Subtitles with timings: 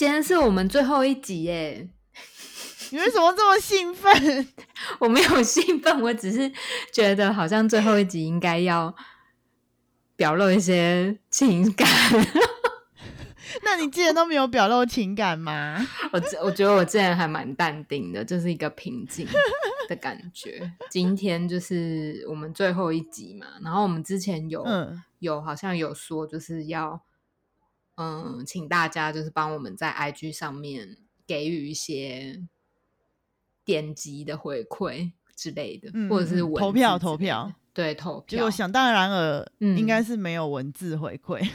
[0.00, 1.86] 今天是我们最后一集耶！
[2.88, 4.48] 你为什么这么兴奋？
[4.98, 6.50] 我没有兴奋，我只是
[6.90, 8.96] 觉得好像最后一集应该要
[10.16, 11.86] 表露一些情感。
[13.62, 15.86] 那你之前都没有表露情感吗？
[16.12, 19.28] 我我觉得我之前还蛮淡定的，就是一个平静
[19.86, 20.72] 的感觉。
[20.88, 24.64] 今天就是我们最后一集嘛，然后我们之前有
[25.18, 26.98] 有好像有说就是要
[28.02, 30.96] 嗯，请大家就是帮我们在 IG 上面
[31.26, 32.40] 给予一些
[33.62, 38.24] 点击的回馈之类的，或者是投票投票，对投票。
[38.26, 41.46] 结果想当然尔，应该是没有文字回馈。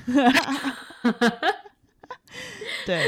[2.85, 3.03] 对，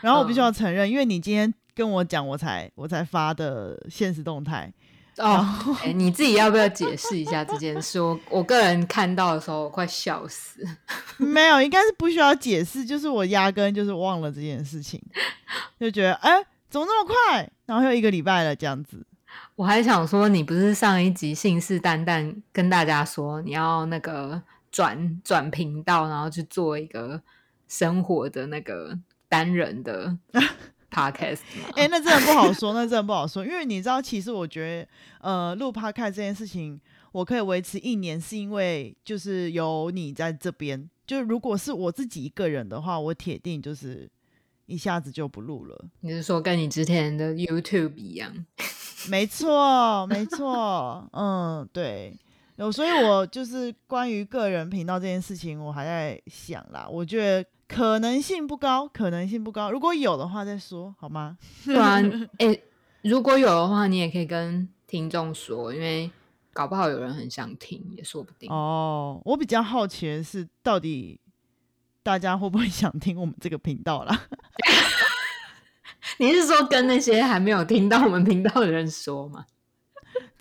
[0.00, 4.74] 然后我必须要承认，因为你今天跟我讲，我才我才发的现实动态
[5.20, 5.76] 哦。
[5.82, 8.00] 哎，你自己要不要解释一下这件事？
[8.00, 10.66] 我我个人看到的时候，我快笑死。
[11.18, 15.00] 没有，应该是不需要解释，就是我压根就是忘了这件事情，
[15.78, 17.50] 就觉得哎，怎么那么快？
[17.66, 19.06] 然后又一个礼拜了这样子。
[19.56, 27.20] 我还想说，你不是上一集信誓旦旦跟大家说你要那个转转频道，然后去做一个
[27.68, 28.98] 生活的那个。
[29.30, 30.18] 单人的
[30.90, 31.38] podcast，
[31.76, 34.86] 哎，那真的不好说，那真的不好说，因为你知道，其实我觉
[35.20, 36.80] 得，呃，录 podcast 这件事情，
[37.12, 40.88] 我可以维持一年，是因为就是有你在这边。
[41.06, 44.08] 就如果是我自己一个人的话，我铁定就是
[44.66, 45.86] 一下子就不录了。
[46.00, 48.46] 你是说跟你之前的 YouTube 一样？
[49.08, 52.14] 没错，没错，嗯，对，
[52.64, 57.48] 有，所以我就是关于个人频道这件事情，我还在想啦，我觉得。
[57.70, 59.70] 可能性不高，可能性不高。
[59.70, 61.38] 如果有的话再说，好吗？
[61.64, 62.02] 对啊，
[62.38, 62.60] 哎，
[63.02, 66.10] 如果有的话，你也可以跟听众说，因为
[66.52, 68.50] 搞不好有人很想听，也说不定。
[68.50, 71.20] 哦，我比较好奇的是，到底
[72.02, 74.20] 大家会不会想听我们这个频道啦？
[76.18, 79.46] 你是说跟那些还没有听到我们频道的人说吗？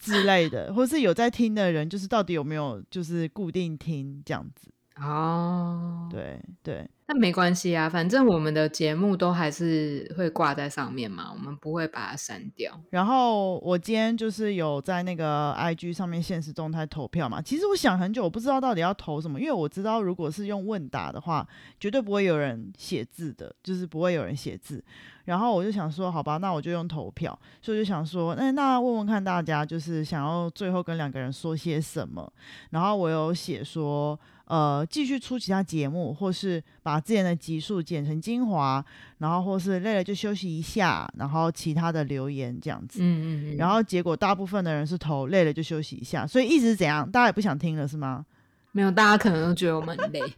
[0.09, 4.71] 之类的，或是有在听的人，就是到底有没有就是固定听这样子？
[5.01, 12.77] 哦，对对，那没关系啊，反正我们的节目都还是会挂在上面嘛，我们不会把它删掉。
[12.89, 21.47] 然后我今天就是有在那个 IG 上面现实动态投票嘛，其实我想很久，我不知道到底要投什么，因为我知道如果是用问答的话，
[21.79, 24.83] 绝对不会有人写字的，就是不会有人写字。
[25.29, 32.27] 然后我就想说，好吧，那我就用投票，所以就想说，那那问问看大家，就是想要最后跟两个人说些什么。
[32.71, 34.19] 然后我有写说。
[34.49, 38.83] 呃，继续出其他节目，或是把之前的集数剪成精华，
[39.19, 42.97] 然后或是累了就休息一下，然后其他的留言这样子。
[42.99, 43.57] 嗯嗯嗯。
[43.57, 48.25] 然后结果大部分的人是投累了就休息一下，所以一直怎样，大家也不想听了是吗？
[48.71, 50.19] 没有，大家可能都觉得我们很累。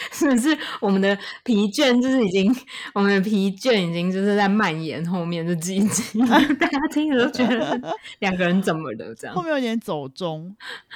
[0.12, 2.54] 是不是我们的疲倦就是已经，
[2.94, 9.14] 我们的疲倦已经就是在蔓延后面的几集，大家听着都觉得两个人怎么了？
[9.14, 10.54] 这样 后面有点走中，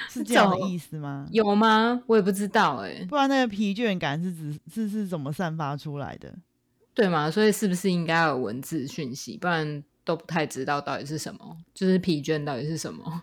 [0.09, 1.27] 是这样的意思吗？
[1.31, 2.01] 有吗？
[2.07, 6.33] 我也不知道哎，不然那个疲倦感是指是是怎么散发出来的？
[6.93, 7.29] 对吗？
[7.29, 9.37] 所以是不是应该有文字讯息？
[9.37, 13.21] 不然都不太知道到底是什么，就是疲倦到底是什么？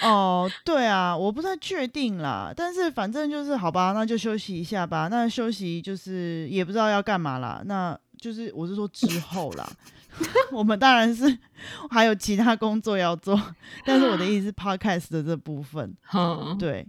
[0.00, 5.08] 哦，对啊，我不太确定啦，但是反正就是好吧，那就休息一下吧。
[5.08, 9.68] 那休息就是也不知道要干嘛啦，那就是我是说之后啦，
[10.52, 11.36] 我们当然是
[11.90, 13.40] 还有其他工作要做，
[13.84, 15.92] 但是我的意思是 podcast 的这部分，
[16.58, 16.86] 对，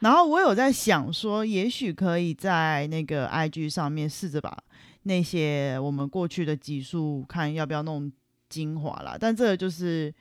[0.00, 4.54] 然后我有在想说，也许可以在那个 IG 上面试着把
[5.04, 8.12] 那些我们过去的集数看要不要弄
[8.48, 10.14] 精华啦，但这个就是。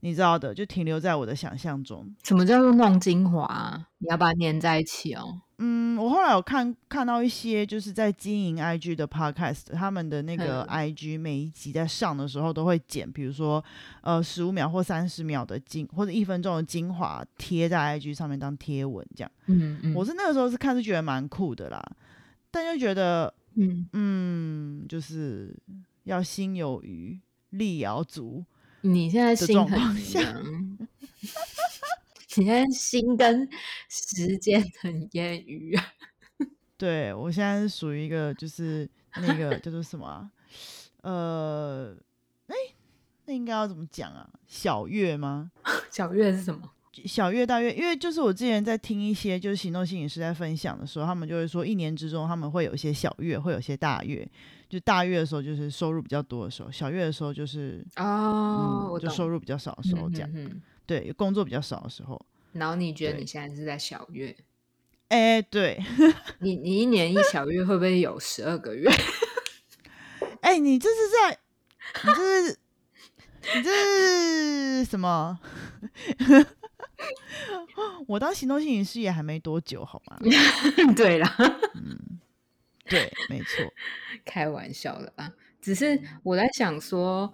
[0.00, 2.14] 你知道的，就停留在我的想象中。
[2.22, 3.86] 什么叫做弄精华？
[3.98, 5.40] 你要把它粘在一起哦。
[5.60, 13.62] 嗯，我后来有看看到一些就是在经营 IG 的 Podcast，他们的那个 IG 每一集在上的时候都会剪，比如说
[14.02, 19.30] 呃十五秒或三十秒的精或者一分钟的精华贴在 IG 上面当贴文这样。
[19.46, 19.94] 嗯嗯。
[19.94, 21.82] 我是那个时候是看是觉得蛮酷的啦，
[22.52, 25.52] 但就觉得嗯嗯，就是
[26.04, 27.18] 要心有余
[27.50, 28.44] 力要足。
[28.82, 29.70] 你现在心很
[30.12, 30.78] 凉，
[32.36, 33.48] 你现在心跟
[33.88, 35.84] 时间很烟雨啊。
[36.78, 40.30] 对我现在是属于一个，就是那个叫做什么？
[41.02, 41.96] 呃，
[42.46, 42.54] 哎，
[43.26, 44.28] 那应该要怎么讲啊？
[44.46, 45.50] 小月吗？
[45.90, 46.70] 小月是什么？
[47.06, 54.28] 小月大月，因为就是我之前在听一些就是行动心理师在分享的时候，他们就会说，一年之中他们会有一些小月，会有些大月。
[54.68, 60.30] 就大月的时候就是收入比较多的时候，小月的时候就是哦，就收入比较少的时候，这样，
[60.84, 62.20] 对，工作比较少的时候。
[62.52, 64.36] 然后你觉得你现在是在小月？
[65.08, 65.82] 哎，对，
[66.40, 68.90] 你你一年一小月会不会有十二个月？
[70.42, 71.38] 哎，你这是在，
[72.04, 72.58] 你这是，
[73.56, 75.40] 你这是什么？
[78.06, 80.18] 我当行动心理师也还没多久，好吗？
[80.96, 81.34] 对啦，
[81.74, 82.20] 嗯，
[82.84, 83.64] 对，没错，
[84.24, 85.32] 开玩笑的啦。
[85.60, 87.32] 只是我在想说，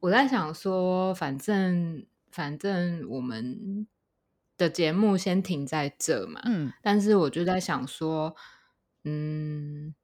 [0.00, 3.86] 我在想说，反正反正我们
[4.56, 6.40] 的节目先停在这嘛。
[6.44, 8.34] 嗯，但是我就在想说，
[9.04, 9.94] 嗯，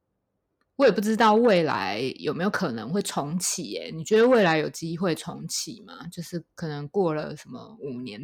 [0.78, 3.64] 我也不知道未来有没有可能会重启。
[3.70, 6.06] 耶，你觉得未来有机会重启吗？
[6.12, 8.22] 就是可能过了什么五年？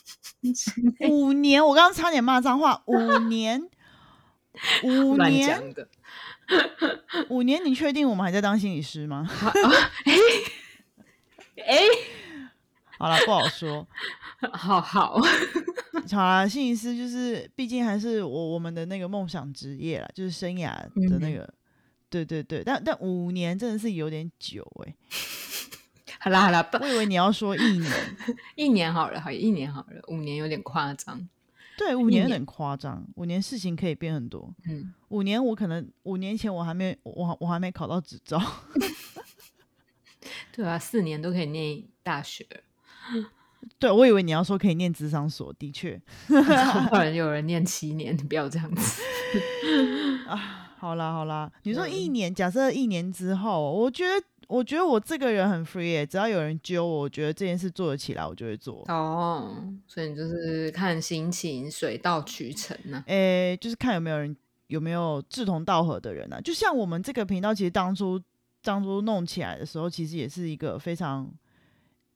[1.10, 1.62] 五年？
[1.62, 2.82] 我刚刚差点骂脏话。
[2.86, 3.62] 五年？
[4.82, 5.74] 五年？
[7.28, 9.28] 五年，你确定我们还在当心理师吗？
[11.56, 11.76] 哎，
[12.98, 13.86] 好了，不好说。
[14.54, 20.70] 好好好了，心理师就是，毕竟还是我我们的那个梦想职业啦，就是生涯
[21.10, 21.52] 的那个。
[22.12, 24.94] 对对对，但但五年真的是有点久 哎。
[26.20, 27.92] 好啦好啦，我以为你要说一年，
[28.54, 31.26] 一年好了，好一年好了，五年有点夸张。
[31.78, 34.54] 对，五年有点夸张，五年事情可以变很多。
[34.68, 38.40] 嗯，五年我可能五年前我还没我我还没考到执照。
[40.54, 42.46] 对啊，四年都可以念大学。
[43.78, 49.02] 对，我以为你要说可以念智商所，的确，有人有人念七年，你不要这样子。
[50.28, 54.26] 啊，好啦好啦，你说一年，假设一年之后，我觉得。
[54.48, 58.84] 我觉得我这个人很 free，只要有人揪我，我觉得这件事做得起来，我就会做。
[58.88, 59.56] 哦，
[59.86, 63.02] 所以你就是看心情，水到渠成呢。
[63.06, 64.36] 诶，就是看有没有人
[64.66, 66.38] 有没有志同道合的人呢？
[66.42, 68.20] 就像我们这个频道，其实当初
[68.62, 71.32] 当初弄起来的时候，其实也是一个非常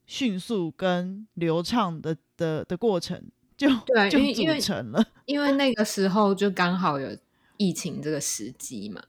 [0.05, 3.19] 迅速跟流畅的的的过程，
[3.55, 5.03] 就对，就组成了。
[5.25, 7.17] 因为那个时候就刚好有
[7.57, 9.03] 疫情这个时机嘛，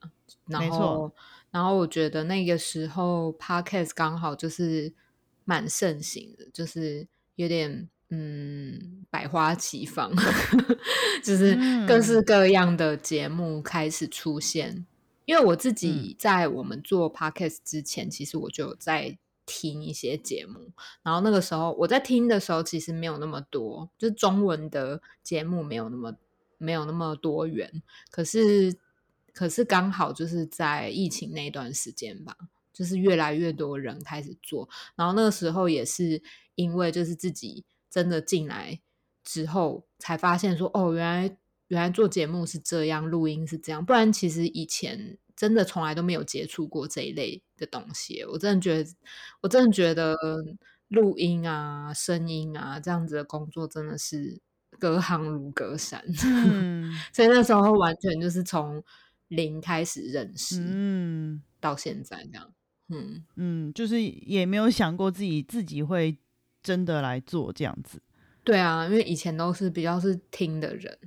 [0.46, 1.12] 然后。
[1.50, 4.92] 然后我觉得那个时候，podcast 刚好就是
[5.46, 10.12] 蛮盛行的，就是有点嗯百花齐放，
[11.24, 11.56] 就是
[11.86, 14.86] 各式各样的节目开始出现。
[15.24, 19.16] 因为我自己在我们做 podcast 之前，其实我就有在
[19.46, 20.70] 听一些节目。
[21.02, 26.12] 然后那个时候我在听的时候，其实没有那么多，就是中文的节目没有那么
[26.58, 27.82] 没有那么多元。
[28.10, 28.76] 可是。
[29.34, 32.36] 可是刚好就是在疫情那段时间吧，
[32.72, 36.20] 就是越来越多人开始做，然后那个时候也是
[36.56, 38.80] 因为就是自己真的进来
[39.22, 41.36] 之后才发现说，哦，原来
[41.68, 48.24] 原来做节目是这样，录音是这样，不然其实以前真的从来都没有接触过这一类的东西。
[48.24, 48.90] 我真的觉得，
[49.42, 50.16] 我真的觉得
[50.88, 54.40] 录音啊、声音啊这样子的工作真的是
[54.78, 58.82] 隔行如隔山，嗯， 所以那时候完全就是从。
[59.28, 62.50] 零开始认识，嗯，到现在这样，
[62.88, 66.16] 嗯嗯，就是也没有想过自己自己会
[66.62, 68.00] 真的来做这样子。
[68.42, 70.98] 对啊，因为以前都是比较是听的人，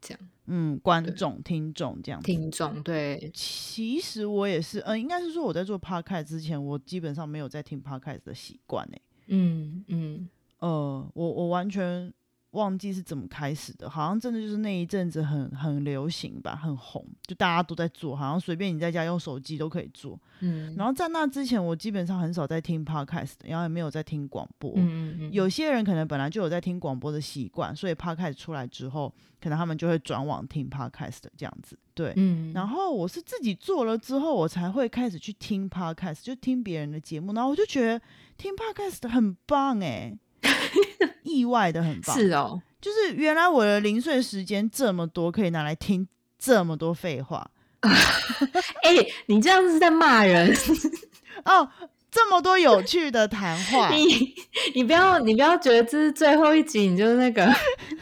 [0.00, 2.20] 这样，嗯，观众、听众这样。
[2.20, 9.00] 听众对，其实我也是，嗯，应该是说我在做 podcast 之前，我基本上没有在听 podcast 的习惯诶。
[9.28, 12.12] 嗯嗯，呃，我我完全。
[12.52, 20.18] 忘记是怎么开始的，好像真的就是那一阵子很很流行吧，很红，就大家都在做，好像随便你在家用手机都可以做。
[20.40, 24.72] 嗯，然后在那之前，我基本上很少在听 podcast，然后也没有在听广播。
[24.76, 25.32] 嗯嗯嗯。
[25.32, 29.12] 有些人可能本来就有在听广播的习惯，所以 podcast 出来之后，
[29.42, 31.78] 可能他们就会转往听 podcast 这样子。
[31.92, 32.52] 对，嗯。
[32.54, 38.00] 然后我是自己做了之后，我才会开始去听 podcast，就听别人的节目，然后我就觉得
[38.38, 40.16] 听 podcast 很棒哎。
[41.28, 46.08] 意外的很棒，是哦，就是原来我的零碎时间这么多，可以拿来听
[46.38, 47.50] 这么多废话。
[48.82, 50.52] 哎，你这样是在骂人
[51.44, 51.68] 哦！
[52.10, 54.34] 这么多有趣的谈话， 你
[54.74, 57.46] 你不要你不要觉得这是最后一集，你就那个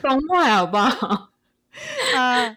[0.01, 1.31] 崩坏好不好？
[2.17, 2.57] 啊，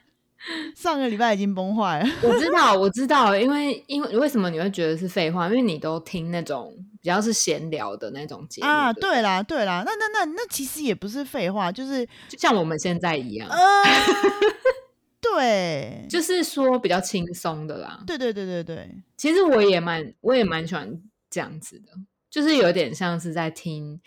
[0.75, 2.09] 上个礼拜已经崩坏了。
[2.21, 5.47] 我知道，我知道，因为因为为什么你会觉得是废话？
[5.49, 6.73] 因为你都听那种。
[7.01, 13.49] 比较是闲聊的那种节目啊，对啦，对啦，那那那那其实也不是废话，就是就像我们现在一样，
[15.21, 18.03] 对，就是说比较轻松的啦。
[18.05, 21.93] 对对对对对，其实我也蛮我也蛮喜欢这样子的，
[22.29, 24.01] 就是有点像是在听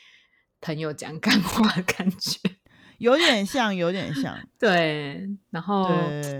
[0.61, 2.39] 朋友讲干话的感觉，
[2.99, 5.89] 有点像，有点像，对，然后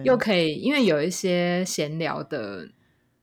[0.05, 2.69] 又可以因为有一些闲聊的。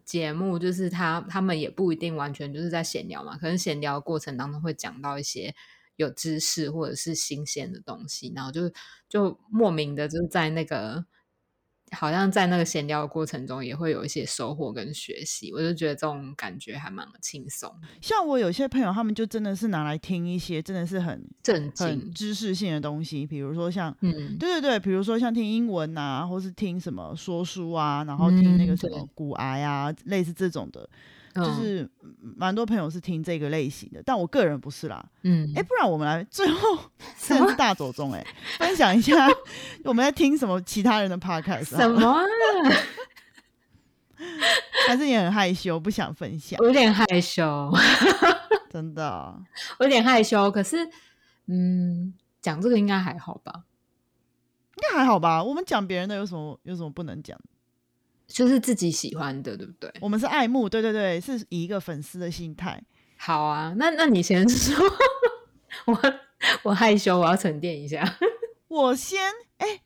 [0.09, 5.53] 节目就是他，他们也不一定完全就是在闲聊嘛，可能闲聊过程当中会讲到一些
[5.97, 8.71] 有知识或者是新鲜的东西，然后就
[9.07, 11.05] 就莫名的就是在那个
[11.91, 17.73] 好像在那个闲聊的过程中，也会有一些收获跟学习，我就觉得这种感觉还蛮轻松。
[18.01, 30.89] 像我有些朋友，他们就真的是拿来听一些真的是很正经、知识性的东西，比如说像，嗯，对对对，比如说像听英文啊，或是听什么说书啊，然后听那个什么骨癌啊，类似这种的。
[31.35, 31.89] 就是
[32.21, 35.05] 蛮多朋友是听这个类型的，但我个人不是啦。
[35.23, 36.77] 嗯，哎，不然我们来最后
[37.17, 38.25] 是大走中哎，
[38.57, 39.27] 分享一下
[39.83, 41.77] 我们在听什么其他人的 podcast？
[41.77, 42.23] 什么？
[44.87, 46.59] 还是你很害羞，不想分享？
[46.59, 47.71] 我有点害羞，
[48.69, 49.39] 真的，
[49.77, 50.51] 我有点害羞。
[50.51, 50.89] 可是，
[51.47, 53.63] 嗯，讲这个应该还好吧？
[54.75, 55.41] 应该还好吧？
[55.41, 57.39] 我们讲别人的有什么有什么不能讲？
[58.29, 59.91] 就是自己喜欢的，对不对？
[59.99, 62.81] 我们是爱慕，对对对，是以一个粉丝的心态。
[63.17, 64.85] 好啊，那那你先说，
[65.87, 65.99] 我
[66.63, 68.17] 我害羞，我要沉淀一下。
[68.69, 69.19] 我先，
[69.57, 69.81] 哎，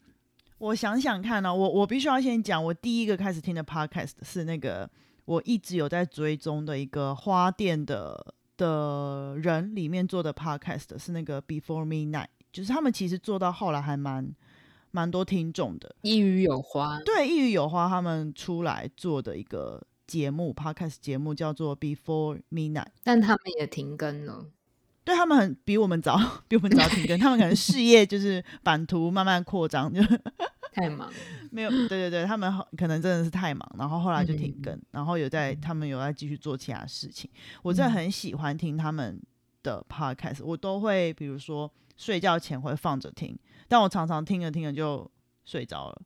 [0.57, 4.87] 我想想看呢，我我必须要先讲，我第一个开始听的 podcast 是那个
[5.25, 14.35] 我一直有在追踪的一个花店的的人里面做的 podcast，是那个 Before Midnight，就是他们其实做到后来还蛮。
[14.95, 24.45] 蛮多听众的，一语有花，对，一语有花，他们出来做的一个节目，podcast 节目叫做 Before Midnight，但他们也停更了，
[25.03, 29.99] 对他们很比我们早，比我们早停更，他们可能事业就是版图慢慢扩张，就
[30.71, 31.11] 太忙，
[31.49, 37.27] 没有，对对对，他们可能真的是太忙，然后后来就停更，然后有在他们有在继续做其他事情，
[37.63, 39.19] 我真的很喜欢听他们
[39.63, 43.35] 的 podcast，我都会比如说睡觉前会放着听。
[43.73, 45.09] 但我常常听着听着就
[45.45, 46.01] 睡着了，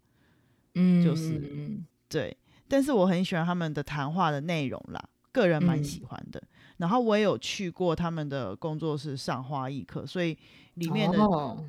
[0.75, 2.37] 嗯，就是对。
[2.65, 6.41] 但是我很喜欢他们的谈话的内容啦，个人蛮喜欢的。
[6.77, 10.37] 然后我也有去过他们的工作室上花艺课，所以
[10.75, 11.19] 里面的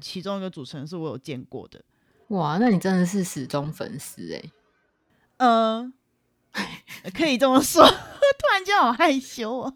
[0.00, 1.82] 其中一个主持人是我有见过的。
[2.28, 4.52] 哇，那你真的是始终粉丝哎。
[5.38, 5.92] 嗯，
[7.12, 7.82] 可以这么说。
[8.38, 9.74] 突然间好害羞啊。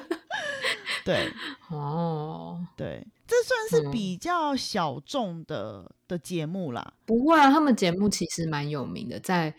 [1.04, 1.30] 对，
[1.68, 3.06] 哦，对。
[3.26, 6.94] 这算是比较小众的的节目啦。
[7.04, 9.54] 不会啊，他们节目其实蛮有名的，在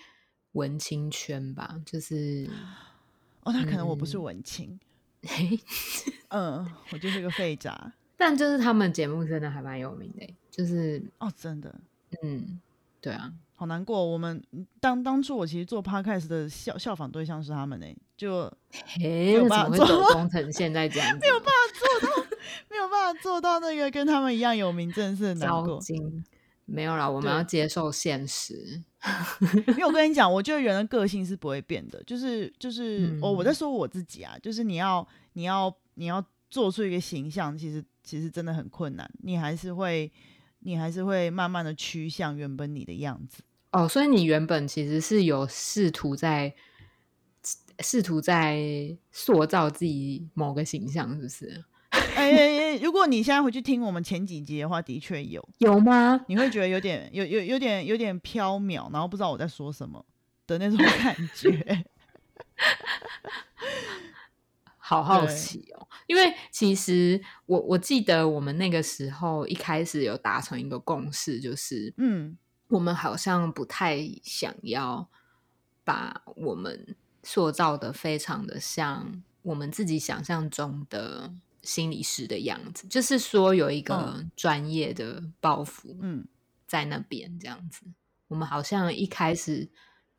[0.53, 1.79] 文青圈吧。
[1.85, 2.49] 就是
[3.41, 4.79] 哦，那可能我不是文青，
[6.29, 7.93] 嗯，我就是个废渣。
[8.17, 11.75] 但就是他们节目真的还蛮有名的，就是哦，真的，
[12.23, 12.59] 嗯，
[12.99, 13.33] 对啊。
[13.59, 14.43] 好难过，我们
[14.79, 18.51] 当当初我其实做 podcast 的效效仿对象是他们呢，就
[18.99, 21.51] 没有办法做工成现在这样子， 没有办法
[21.99, 22.26] 做到，
[22.69, 25.79] 没有办法做到那个跟他们一样有名，真的是难过。
[26.69, 28.83] 没有啦，我们要接受现实。
[29.67, 40.11] 因为我跟你讲，我觉得人的个性是不会变的，就是就是哦我在说我自己啊，就是你要你要你要做出一个形象，其实其实真的很困难，你还是会
[40.59, 43.41] 你还是会慢慢的趋向原本你的样子。
[43.71, 46.53] 哦，所以你原本其实是有试图在
[47.79, 51.63] 试图在塑造自己某个形象，是不是？
[52.17, 52.77] 哎哎哎！
[52.77, 56.19] 如果你现在回去听我们前几集的话，的确有有吗？
[56.27, 60.03] 你会觉得有点有有有点有点飘渺，然后不知道我在说什么
[60.47, 61.85] 的那种感觉。
[64.77, 72.37] 好好奇哦，因为其实我我记得我们那个时候一开始有达成一个共识，就是嗯。
[72.69, 75.07] 我们好像不太想要
[75.85, 81.31] 把我们塑造的非常的像我们自己想象中的
[81.67, 86.25] 心理师的样子，就是说有一个专业的包袱，嗯，
[86.65, 87.85] 在那边这样子。
[88.29, 89.69] 我们好像一开始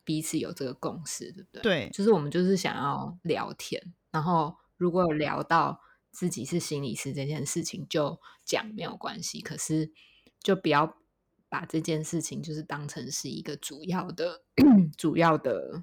[0.03, 1.61] 彼此有这个共识，对不对？
[1.61, 9.91] 对，就是我们就是想要聊天，然后如果聊到自己是心理师这件事情，就讲没有关系，可是
[10.41, 10.95] 就不要。
[11.51, 14.43] 把这件事情就是当成是一个主要的、
[14.95, 15.81] 主要的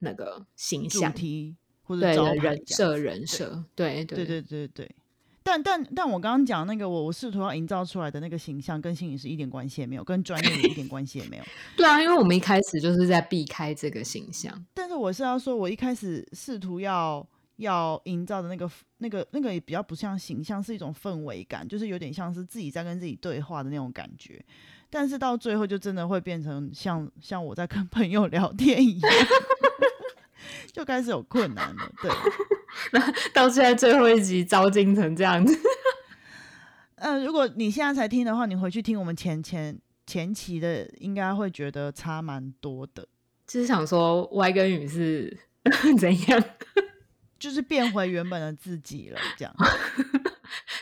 [0.00, 1.56] 那个形象题
[1.96, 4.90] 或者人设、人设，对对对对对。
[5.44, 11.42] 但但但我刚刚讲那个，我我试图要营造出来的那个形象，跟心理师一点关系也没有，跟专业一点关系也没有。
[11.76, 14.64] 对啊，因为我们一开始就是在避开这个形象。
[14.72, 24.40] 但是我是要说，我一开始试图要要营造的那个、那个、那个也比较不像形象，是一种氛围感，就是有点像是自己在跟自己对话的那种感觉。
[24.90, 29.12] 但是到最后就真的会变成像像我在跟朋友聊天一样，
[30.72, 31.92] 就开始有困难了。
[32.00, 32.10] 对，
[32.92, 35.58] 那到现在最后一集招金成这样子。
[36.96, 43.06] 嗯，如果你现在才听的话，你回去听我们前前前期的，应该会觉得差蛮多的。
[43.46, 45.36] 就是想说歪跟雨是
[45.98, 46.44] 怎样？
[47.38, 49.52] 就是变回原本的自己了，这样。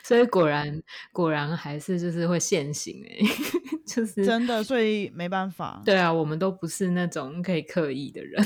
[0.03, 3.17] 所以果然果然还是就是会现形哎。
[3.87, 5.83] 就是真的，所以没办法。
[5.85, 8.45] 对啊，我们都不是那种可以刻意的人。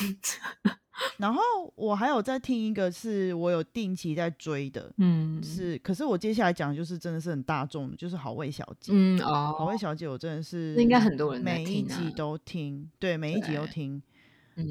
[1.17, 1.43] 然后
[1.75, 14.01] 我还有在听一个，是我有定期在追的，嗯，是，可是我接下来讲就是真的是很大众的，就是好味小姐，嗯哦，好味小姐我真的是应该很多人每一集都听，对，每一集都听，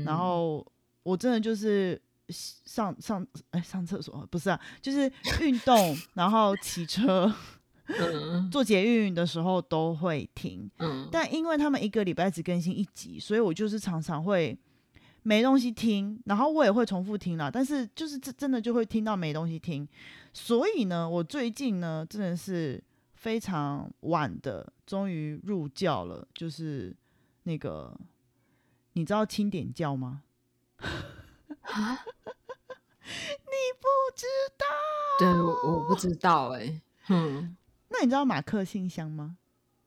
[0.06, 0.66] 然后
[1.04, 5.12] 我真的就是上上哎上厕所不是啊，就是
[5.42, 7.34] 运动，然后骑车，
[8.50, 14.58] 做捷运的时候都会听，嗯，但因为他们一个礼拜只更新一集，所以我就是常常会。
[15.24, 19.88] 没东西听，然后我也会重复听了，但是就是真真的就会听到没东西听，
[20.34, 26.96] 所以呢，我最近呢真的是非常晚的，终于入教了，就是
[27.44, 27.98] 那个
[28.94, 30.24] 你知道清点教吗？
[31.62, 32.00] 啊？
[33.04, 34.26] 你不知
[34.58, 34.66] 道？
[35.20, 35.30] 对，
[35.70, 36.82] 我不知道哎。
[37.10, 37.56] 嗯，
[37.90, 39.38] 那你知道马克信箱吗？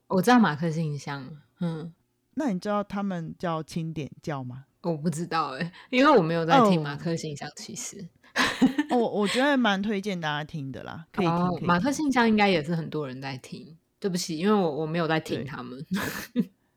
[0.07, 1.27] 我知道马克信箱。
[1.59, 1.93] 嗯，
[2.35, 4.65] 那你知道他们叫清点教吗？
[4.91, 7.49] 我不知道哎，因为我没有在听马克信箱。
[7.55, 8.07] 其实，
[8.89, 11.59] 我我觉得 蛮推荐大家听的啦，可以听。
[11.61, 13.77] 马克信箱应该也是很多人在听。
[13.99, 15.83] 对不起，因为我我没有在听他们。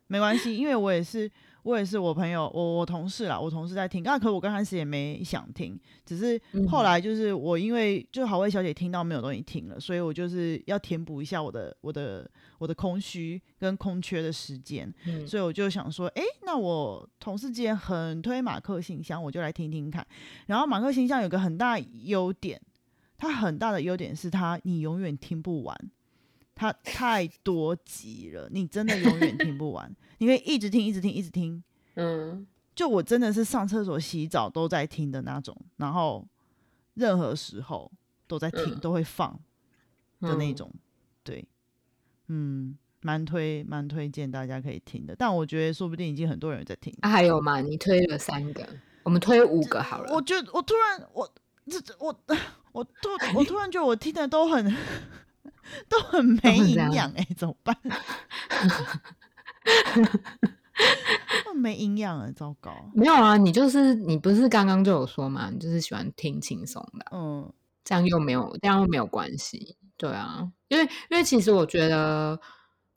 [0.07, 1.31] 没关系，因为我也是。
[1.63, 14.93] 我也是，我朋友，我我同事啦，我同事在听，啊，可我刚开始也没想听，只是后来就是我因为就好味小姐听到没有东西听了，所以我就是要填补一下我的我的我的空虚跟空缺的时间，
[15.27, 20.07] 所以我就想说，哎，那我同事之前很推马克信箱，我就来听听看。
[20.47, 22.61] 然后马克信箱有个很大优点，
[23.19, 25.77] 它很大的优点是它你永远听不完。
[26.53, 29.91] 它太多集了，你真的永远听不完。
[30.21, 31.63] 你可以一直听，一直听，一直听。
[31.95, 36.27] 嗯，就我真的是上厕所、洗澡都在听的那种，然后
[36.93, 37.91] 任何时候
[38.27, 39.33] 都在听，都会放
[40.21, 40.71] 的那种。
[41.25, 41.43] 对，
[42.29, 45.17] 嗯，蛮推蛮推荐大家可以听的。
[45.17, 46.95] 但我觉得说不定已经很多人在听。
[47.01, 47.63] 啊，还有吗？
[47.63, 48.69] 你推了三个，
[49.03, 50.13] 我们推五个好了。
[50.13, 51.35] 我觉得我突然我
[51.67, 52.15] 这我
[52.73, 54.71] 我突我突然觉得我听的都很。
[55.89, 57.77] 都很没营养哎，怎么办？
[61.55, 62.91] 没营养啊，糟糕！
[62.95, 67.53] 没有啊，你就是你不是刚刚就有说嘛，你就是喜欢听轻松的，嗯，
[67.85, 72.41] 这样又没有，这样又没有关系，对啊，因为因为其实我觉得，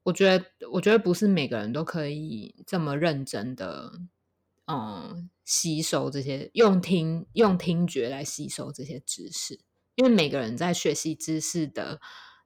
[0.03, 3.91] 我觉得，我觉得不是每个人都可以这么认真的，
[4.67, 9.59] 嗯，吸收这些用听用听觉来吸收这些知识，
[9.95, 11.99] 因为每个人在学习知识的。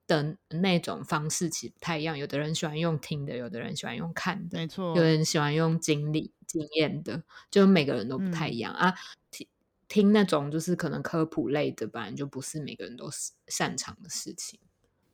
[0.08, 4.96] 的那种方式其实不太一样，有的人喜欢用听的，有的人喜欢用看的，没错。
[4.96, 8.94] 有人喜欢用经历经验的，就每个人都不太一样啊。
[9.30, 9.48] 听
[9.88, 13.10] 听那种就是可能科普类的，本来就不是每个人都
[13.48, 14.60] 擅长的事情。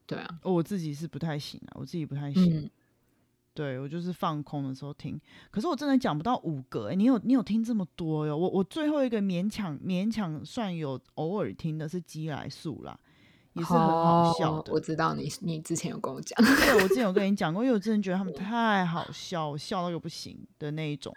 [0.06, 2.70] 对啊，我自己是不太行啊，我自己不太行。
[3.56, 5.20] 对我就是放空的时候听，
[5.52, 6.90] 可是我真的讲不到五个。
[6.90, 8.36] 哎，你有你有听这么多哟？
[8.36, 13.00] 我我最后一个勉强勉强算有偶尔听的是鸡来素啦。
[13.54, 21.14] 也是很好笑的，我知道你你之前有跟我讲，对，我之前有 跟你讲过，因为我真的觉得他们太好笑，笑到又不行的那一种。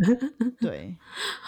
[0.58, 0.96] 对，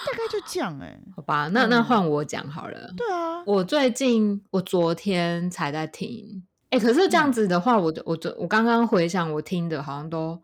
[0.06, 2.92] 大概就这样哎，好吧，那那换我讲好了。
[2.96, 10.42] 对啊，我最近我昨天才在听，哎，可是这样子的话，我我我刚刚回想我听的，好像都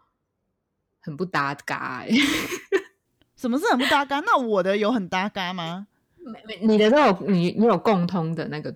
[1.01, 2.09] 很不搭嘎哎。
[3.37, 4.21] 什么是很不搭嘎？
[4.21, 5.89] 那我的有很搭嘎吗？
[6.17, 8.75] 没没，你的都有你你有共通的那个。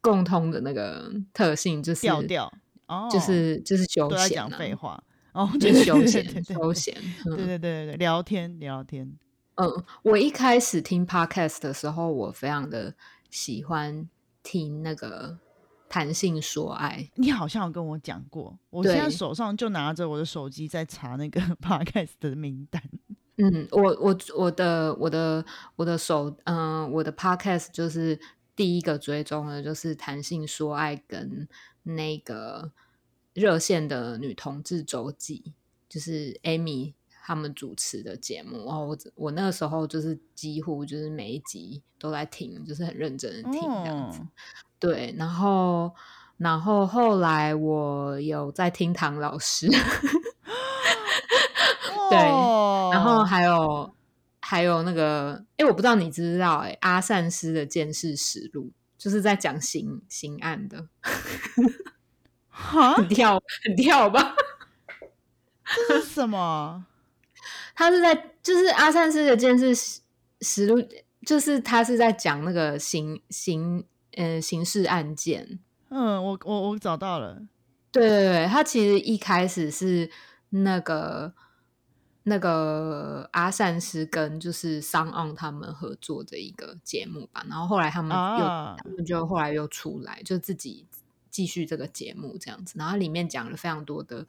[0.00, 2.52] 共通的那个特性就是调调，
[2.86, 9.12] 哦，就是就是休闲，讲废话，哦，就是休闲休闲，对对对对对，聊天聊天。
[9.56, 12.94] 嗯，我一开始听 podcast 的时候，我非常的
[13.28, 14.08] 喜欢
[14.42, 15.38] 听那个
[15.88, 17.10] 弹性说爱。
[17.16, 22.82] 你好像有跟我讲过，我现在手上就拿着我的手机在查那个 podcast 的名单。
[23.36, 25.44] 嗯，我我我的我的
[25.76, 28.18] 我的手，嗯，我的 podcast 就是。
[28.60, 31.48] 第一个追踪的就是弹性说爱跟
[31.82, 32.70] 那个
[33.32, 35.54] 热线的女同志周记，
[35.88, 36.92] 就是 Amy
[37.24, 38.66] 他们主持的节目。
[38.66, 44.20] 然后我我那个时候就是几乎就是每一集都在听，就是很认真的听这样子。
[44.78, 45.90] 对，然后
[46.36, 49.70] 然后后来我有在听唐老师，
[52.10, 52.18] 对，
[52.92, 53.90] 然后还有。
[54.50, 60.88] 还有那个，哎，我不知道你知不知道，哎，阿善师的监视实录，就是在讲刑刑案的，
[62.50, 64.34] 很跳，很跳吧？
[65.88, 66.84] 这是什么？
[67.76, 70.00] 他是在，就是阿善师的监视实
[70.40, 70.84] 实录，
[71.24, 73.84] 就是他是在讲那个刑刑，
[74.16, 75.60] 呃，刑事案件。
[75.90, 77.40] 嗯，我我我找到了，
[77.92, 80.10] 对对对，他其实一开始是
[80.48, 81.32] 那个
[82.22, 90.86] 那个阿善师跟就是商昂他们合作的一个节目吧，然后后来他们又他们就后来又出来，就自己
[91.30, 94.26] 继续这个节目这样子，然后里面讲了非常多的，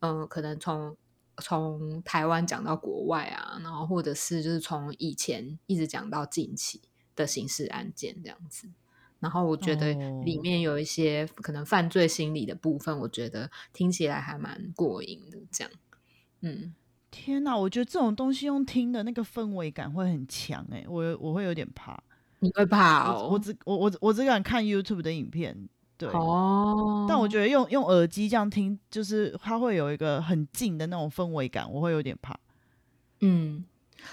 [0.00, 0.96] 嗯，可能从
[1.42, 6.82] 从台湾讲到国外啊，然后或者是就是从以前一直讲到近期
[7.16, 8.68] 的刑事案件这样子。
[9.20, 15.38] 然后我觉得里面有一些可能犯罪心理的部分，我觉得听起来还蛮过瘾的。
[15.52, 15.72] 这样，
[16.40, 16.74] 嗯，
[17.12, 21.96] 天哪，我觉得这种东西用听的那个氛围感会很强哎，我我会有点怕。
[22.40, 23.28] 你会怕哦？
[23.30, 27.06] 我只我我我只敢看 YouTube 的影片，对哦。
[27.08, 32.36] 但我觉得用用耳机这样听，就是它会有一个很近的那种氛围感，我会有点怕。
[33.20, 33.64] 嗯，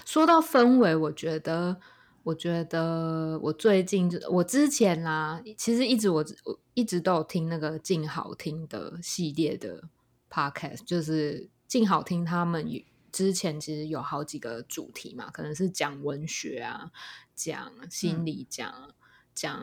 [0.04, 1.80] 说到氛围，我觉得。
[2.22, 9.82] 我觉得我最近就我之前啦，其实一直我我一直都有听那个静好听的系列的
[10.30, 12.62] podcast，就是静好听他们
[13.12, 16.90] 之前其实有好几个主题嘛，可能是讲文学啊，
[17.34, 18.92] 讲心理，讲
[19.34, 19.62] 讲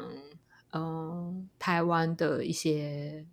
[0.72, 3.26] 嗯台湾的一些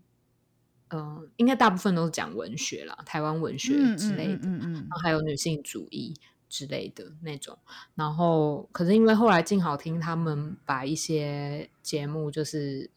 [0.88, 6.14] 嗯，应该大部分都是讲文学啦，台湾文学之类的，嗯嗯，然后还有女性主义。
[6.46, 7.59] 之类的那种，
[7.96, 12.88] 然后可是因为后来静好听他们把一些节目就是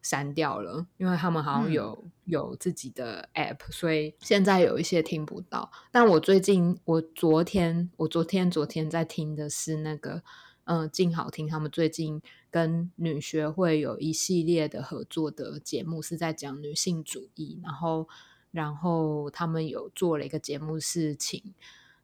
[0.00, 5.70] 删掉了，因为他们好像有有自己的 app，所以现在有一些听不到。
[5.90, 10.22] 但我最近我昨天我昨天昨天在听的是那个
[10.64, 18.08] 嗯静好听他们最近跟女学会有一系列的合作的节目，是在讲女性主义，然后
[18.50, 21.52] 然后他们有做了一个节目是请。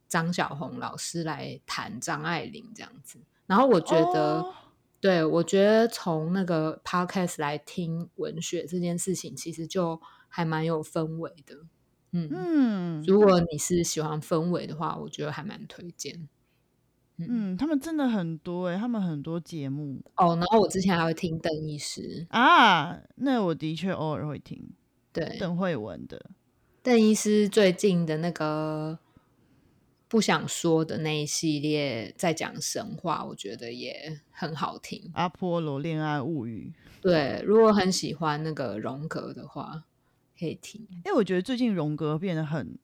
[0.09, 4.55] 张小红老师来谈张爱玲这样子，然后我觉得，
[5.01, 10.01] 对我觉得从那个 podcast 来听文学这件事情，其实就
[10.37, 11.57] 还蛮有氛围的。
[12.13, 16.29] 嗯嗯，如果你是喜欢氛围的话，我觉得还蛮推荐。
[17.17, 20.37] 嗯，他们真的很多哎，他们很多节目哦。
[20.37, 24.63] 然后我之前还会听邓医师啊，那我的确偶尔会听。
[25.11, 26.31] 对，邓慧文的
[26.83, 28.99] 邓医师最近的那个。
[30.09, 35.01] 不想说的那一系列在讲神话，我觉得也很好听。
[35.15, 36.73] 《阿波罗恋爱物语》
[37.03, 39.83] 对，如果很喜欢那个荣格的话，
[40.39, 40.87] 可以听。
[40.91, 42.79] 因为我觉得最近荣格变得很，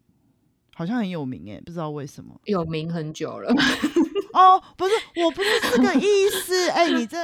[0.74, 3.52] 好像很有名哎，不知道为什么有名很久了。
[4.32, 6.70] 哦，不是，我不是这个意思。
[6.70, 7.18] 哎，你这，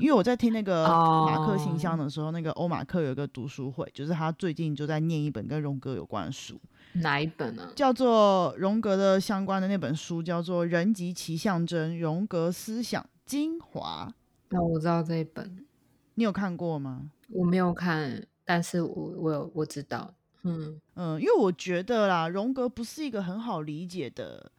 [0.00, 6.60] 因为我在听那个马克信箱的时候，那个欧马克有一个读书会，就是他最近就在念一本跟荣格有关的书。
[6.92, 7.72] 哪一本呢？
[7.74, 14.08] 叫做荣格的相关的那本书，叫做《人及其象征：荣格思想精华》。
[14.50, 15.66] 那我知道这一本，
[16.14, 17.10] 你有看过吗？
[17.28, 20.12] 我没有看，但是我我有我知道。
[20.42, 24.50] 嗯嗯，因为我觉得啦，荣格不是一个很好理解的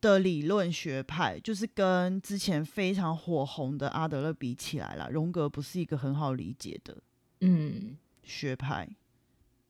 [0.00, 6.96] 的理论学派，就是跟之前非常火红的阿德勒比起来啦，荣格不是一个很好理解的
[7.42, 8.88] 嗯学派。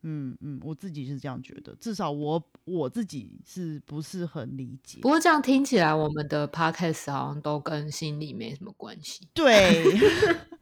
[0.03, 5.01] 嗯嗯，我自己是这样觉得，至少我我自己是不是很理解？
[5.01, 9.27] 不过这样听起来，我们的 podcast 好像都跟心理没什么关系。
[9.35, 9.83] 对，
[10.37, 10.56] 但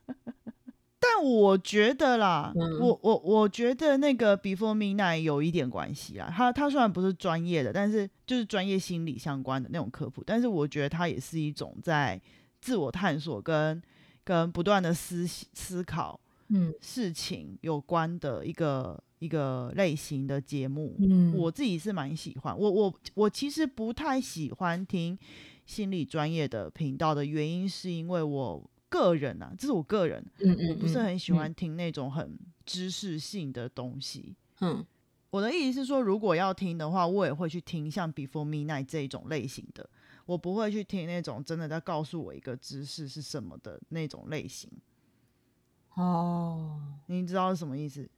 [1.25, 6.33] 我觉得啦，我我我觉得那个 Before Midnight 有一点关系啊。
[6.35, 12.21] 他他虽然不是专业的，但是就是专业心理相关的那种科普，但是我觉得它也是一种在
[12.61, 13.83] 自我探索跟
[14.23, 19.03] 跟不断的思思考嗯事情有关的一个。
[19.21, 22.55] 一个类型的节目，嗯，我自己是蛮喜欢。
[22.59, 25.19] 我我我其实不太喜欢听
[25.65, 34.37] 心理专业的频道的原因，是因为我个人啊，这是我个人，嗯嗯，我不是很喜欢听那种很知识性的东西。
[34.61, 34.87] 嗯，
[35.31, 39.91] 我的意思是说，如果要听的话，我也会去听像 Before Midnight 这一种类型的，
[40.27, 44.71] 我不会去听那种真的在告诉我一个知识是什么的那种类型。
[45.95, 48.09] 哦，你知道是什么意思？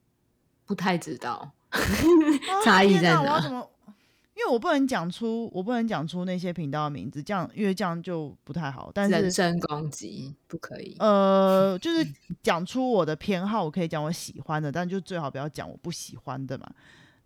[0.65, 1.51] 不太知道
[2.63, 3.67] 差异在哪？
[4.37, 8.91] 因为我不能讲出，我不能讲出那些频道的名字，这样因为这样就不太好。
[8.93, 10.95] 但是人身攻击不可以。
[10.99, 12.07] 呃， 就是
[12.43, 16.69] 讲出我的偏好，我可以讲我喜欢的，但就最好不要讲我不喜欢的嘛。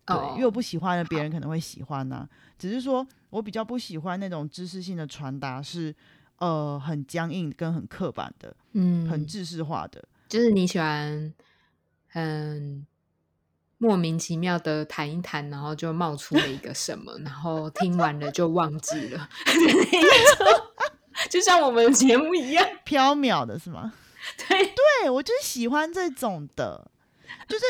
[0.06, 2.26] 对，因为我不喜欢的，别人可能会喜欢呢。
[2.58, 5.94] 只是说我比较不喜欢那种知识性的传达，是
[6.38, 10.02] 呃很僵硬跟很刻板的，嗯，很知识化的。
[10.30, 11.34] 就是你喜欢
[12.08, 12.86] 很。
[13.82, 19.28] 莫名其妙的谈一谈，然后就冒出了一个什么，然后听完了就忘记了，
[21.28, 23.92] 就像我们节目一样，飘渺的是吗？
[24.48, 26.88] 对，对我就是喜欢这种的。
[27.48, 27.64] 就是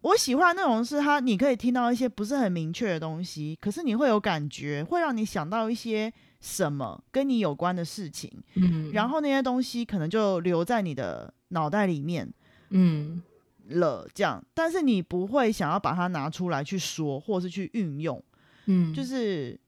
[0.00, 12.32] 我喜欢那种是他，你可以听到一些不是很明确的东西，可是你会有感觉，会让你想到一些什么跟你有关的事情，嗯，然后那些东西可能就留在你的脑袋里面，
[12.70, 13.20] 嗯，
[13.68, 18.22] 了这样，但是你不会想要把它拿出来去说，或是去运用，
[18.66, 19.58] 嗯，就是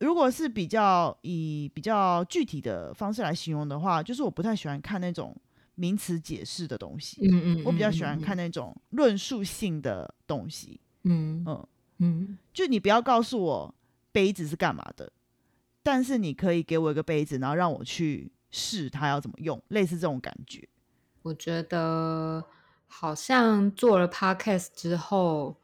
[0.00, 5.36] 如果是比较以比较具体的方式来形容的话，就是我不太喜欢看那种。
[5.76, 11.68] 名词解释的东西，嗯嗯，我比较喜欢看那种论述性的东西，嗯嗯
[12.00, 13.74] 嗯，就你不要告诉我
[14.12, 15.10] 杯子是干嘛的，
[15.82, 20.68] 但是你可以给我一个杯子，然后让我去试它要怎么用，类似这种感觉。
[21.22, 22.44] 我觉得
[22.90, 25.56] 好像做了 podcast 之后，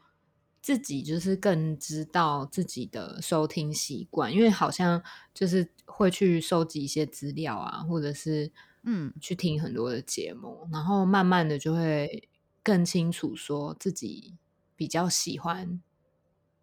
[0.61, 8.51] 自己就是更知道自己的收听习惯，因为好像就是会去收集一些资料啊，或者是。
[8.89, 12.29] 嗯，去听很多的节目，然后慢慢的就会
[12.63, 14.37] 更清楚说自己
[14.77, 15.81] 比较喜欢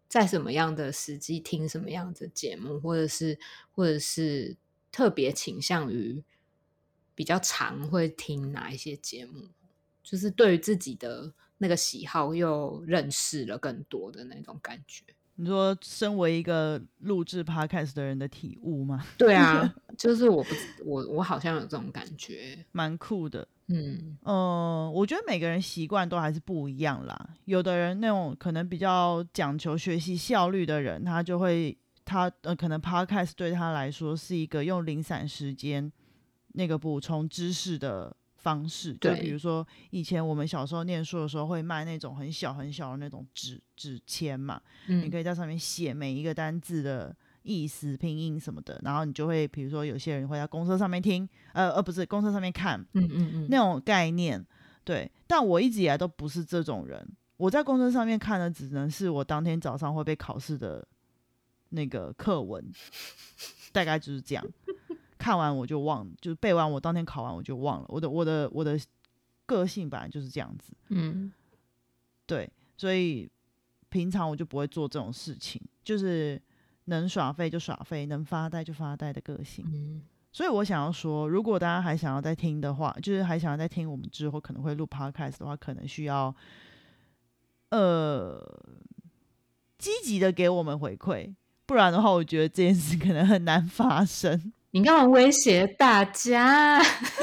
[0.09, 3.37] 在什么样的时机听什么样的节目，或者是
[3.71, 4.57] 或者是
[4.91, 6.23] 特别倾向于
[7.13, 9.49] 比较常会听哪一些节目，
[10.05, 15.03] 就是对于自己的那个喜好又认识了更多的那种感觉。
[15.37, 19.03] 你说，身为一个录制 podcast 的人的体悟吗？
[19.17, 20.49] 对啊，就是我不，
[20.85, 23.45] 我我好像有这种感觉，蛮酷的。
[23.67, 27.29] 嗯嗯，我觉得每个人习惯都还是不一样啦。
[27.45, 35.91] 有的人那种可能比较讲求学习效率的人，他就会他呃，可能 podcast 对他来说是一个用零散时间
[36.53, 38.15] 那个补充知识的。
[38.45, 54.45] 方式，就比如说以前我们小时候念书的时候，会卖那种很小很小的那种纸纸签嘛，你可以在上面写每一个单字的意思、拼音什么的，然后你就会，比如说有些人会在公车上面听，呃呃，不是公车上面看，嗯嗯嗯，那种概念，
[54.83, 55.11] 对。
[55.25, 57.03] 但我一直以来都不是这种人，
[57.37, 60.87] 我在公车上面看的只能是我当天早上会被考试的
[61.69, 62.63] 那个课文，
[63.71, 64.45] 大概就是这样。
[65.25, 67.85] 看完我就忘，就是背完我当天考完我就忘了。
[67.87, 68.79] 我的我的我的
[69.47, 71.33] 个性本来就是这样子，嗯，
[72.27, 73.27] 对，所以
[73.89, 76.39] 平常我就不会做这种事情，就是
[76.83, 79.65] 能耍废就耍废，能发呆就发呆的个性。
[79.67, 86.31] 嗯，所以我想要说，如果大家还想要再听的话，就是还想要再听我们之后可能会录 podcast 的话，可能需要
[87.71, 88.39] 呃
[89.79, 91.33] 积极的给我们回馈，
[91.65, 94.53] 不然的话，我觉得这件事可能很难发生。
[94.75, 96.81] 你干嘛威胁大家？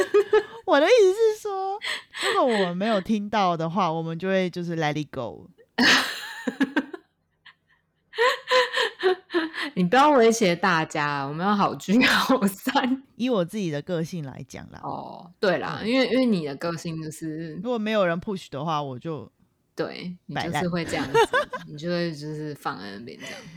[0.65, 1.79] 我的意思是说，
[2.25, 5.51] 如果我们没有听到的话，我们就会就是 let it go。
[9.75, 13.03] 你不要威胁大家，我们要好聚好散。
[13.17, 19.31] 以我自己的个性来讲啦，哦，对啦，因为因为你的个性就是，如果没有人 push 的话，我就
[19.77, 21.19] 对你就是会这样子，
[21.71, 23.49] 你就会就是放在那边这样子。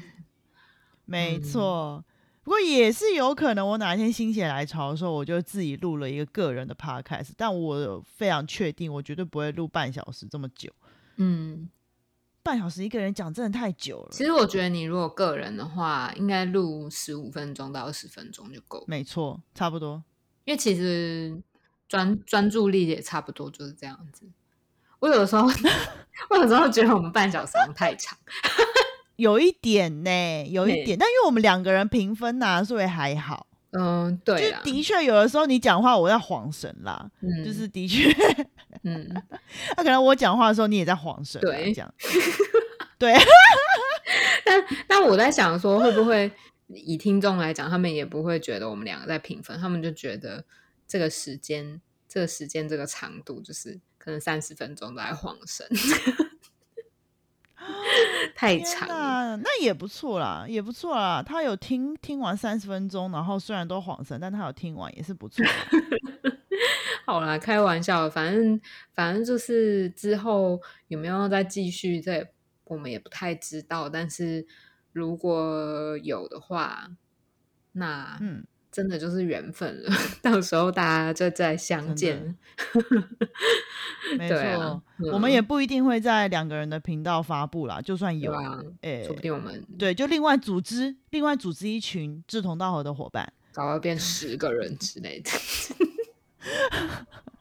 [1.07, 2.03] 没错。
[2.45, 7.31] 不过也是有可能，我哪一天心血来潮的时候，我就自己录了一个个人的 podcast。
[7.35, 10.71] 但我非常确定，我绝对不会录半小时这么久。
[11.15, 11.67] 嗯，
[12.43, 14.09] 半小时一个人讲真的太久了。
[14.11, 18.85] 其实我觉得，你如果个人的话，应该录十五分钟到二十分钟就够。
[18.87, 20.03] 没错，差不多。
[20.43, 21.41] 因为其实
[21.87, 24.29] 专专注力也差不多就是这样子。
[24.99, 25.47] 我有的时候，
[26.29, 28.15] 我有时候觉得我们半小时太长。
[29.15, 33.47] 有一点呢，有一点，但因为我们两个人平分呐，所以还好。
[33.71, 38.09] 嗯，对，就的确有的时候你讲话我在晃神啦，嗯就是的确，
[38.83, 39.05] 嗯，
[39.75, 41.93] 那可能我讲话的时候你也在晃神，对，这样，
[42.97, 43.13] 对。
[44.45, 46.31] 但但我在想说，会不会
[46.67, 50.45] 以听众来讲，他们也不会觉得我们两个在平分，他们就觉得
[50.87, 55.67] 这个时间、这个时间、这个长度，就是可能三十分钟都在晃神。
[58.35, 58.87] 太长，
[59.41, 61.23] 那也不错啦，也不错啦。
[61.25, 65.45] 他有听听完三十分钟，然后虽然都晃神，但他有听完也是不错。
[67.05, 68.59] 好啦，开玩笑，反正
[68.93, 72.27] 反正就是之后有没有再继续，这
[72.65, 73.87] 我们也不太知道。
[73.89, 74.45] 但是
[74.91, 76.89] 如果有的话，
[77.73, 78.45] 那嗯。
[78.75, 82.35] 真的就是缘分了， 到时候大家就再相见。
[84.17, 84.83] 没 错，
[85.13, 88.33] 我们也不一定会在两个人的频道发布啦，就算有，
[88.81, 95.31] 哎，说不定我们对，就另外组织，另外组织一群志同道合的伙伴，搞到变十个人之类的。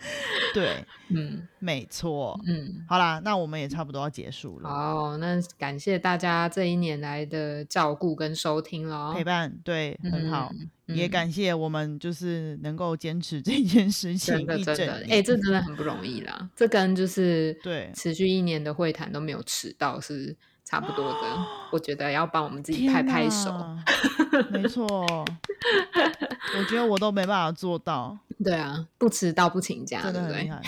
[0.54, 4.68] 对，嗯，没错，嗯，好啦，那我们也差不多要结束了。
[4.68, 10.52] 好，那感谢大家这一年来的照顾跟收听喽，陪伴，对，很好，
[10.86, 17.90] 也感谢我们就是能够坚持这件事情，真的真的，哎，这真的很不容易啦，这跟就是对。
[17.94, 20.34] 持续一年的会谈都没有迟到是
[20.64, 23.76] 差不多的， 我觉得要帮我们自己拍拍手，
[24.50, 24.86] 没错，
[26.56, 28.16] 我觉得我都没办法做到。
[28.44, 30.62] 对啊，不迟到不请假，真的很厉害。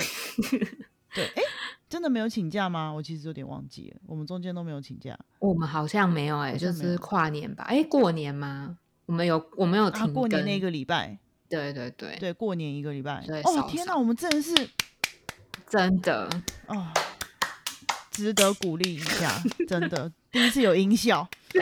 [1.14, 1.42] 对， 哎，
[1.88, 2.92] 真的没有请假吗？
[2.92, 5.18] 我其实有点忘记了，我们中间都没有请假。
[5.38, 7.64] 我们好像没有，哎，就是跨年吧？
[7.64, 8.76] 哎，过年吗？
[9.06, 11.18] 我们有，我们有停过年那个礼拜。
[11.48, 13.24] 对对对，对，过年一个礼拜。
[13.26, 14.54] 对，哦天哪，我们真的是
[15.68, 16.28] 真的
[16.68, 16.86] 哦，
[18.12, 21.28] 值得鼓励一下，真的第一次有音效，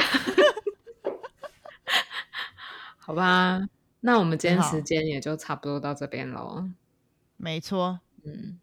[2.98, 3.66] 好吧。
[4.00, 6.68] 那我们今天时间也就差不多到这边喽。
[7.37, 8.58] 没错，嗯，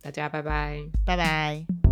[0.00, 1.83] 大家拜拜，拜拜。